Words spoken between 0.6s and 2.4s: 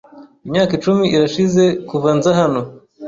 icumi irashize kuva nza